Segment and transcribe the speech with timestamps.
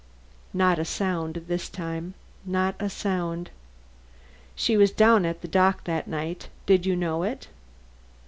[0.51, 3.51] Not a sound this time, not a sound.
[4.55, 6.49] "She was down at the dock that night.
[6.65, 7.49] Did you know it?"